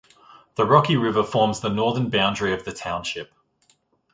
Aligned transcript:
The 0.55 0.65
Rocky 0.65 0.97
River 0.97 1.23
forms 1.23 1.59
the 1.59 1.69
northern 1.69 2.09
boundary 2.09 2.53
of 2.53 2.65
the 2.65 2.71
township. 2.73 3.31